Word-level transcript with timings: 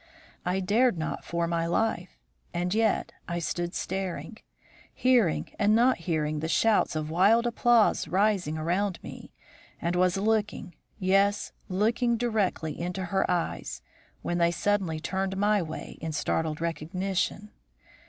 I 0.45 0.61
dared 0.61 0.97
not 0.97 1.23
for 1.23 1.45
my 1.47 1.67
life. 1.67 2.17
And 2.55 2.73
yet 2.73 3.11
I 3.27 3.37
stood 3.37 3.75
staring; 3.75 4.39
hearing 4.95 5.51
and 5.59 5.75
not 5.75 5.97
hearing 6.09 6.39
the 6.39 6.47
shouts 6.47 6.95
of 6.95 7.11
wild 7.11 7.45
applause 7.45 8.07
rising 8.07 8.57
around 8.57 8.97
me, 9.03 9.31
and 9.79 9.95
was 9.95 10.17
looking, 10.17 10.73
yes, 10.97 11.51
looking 11.69 12.17
directly 12.17 12.79
into 12.81 13.05
her 13.05 13.29
eyes, 13.29 13.83
when 14.23 14.39
they 14.39 14.49
suddenly 14.49 14.99
turned 14.99 15.37
my 15.37 15.61
way 15.61 15.99
in 16.01 16.13
startled 16.13 16.59
recognition. 16.61 17.51